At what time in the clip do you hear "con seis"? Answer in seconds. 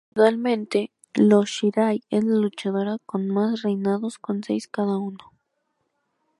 4.17-4.67